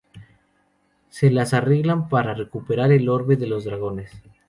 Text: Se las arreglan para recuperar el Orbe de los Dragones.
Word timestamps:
Se 1.11 1.29
las 1.29 1.53
arreglan 1.53 2.09
para 2.09 2.33
recuperar 2.33 2.91
el 2.91 3.07
Orbe 3.07 3.35
de 3.35 3.45
los 3.45 3.65
Dragones. 3.65 4.09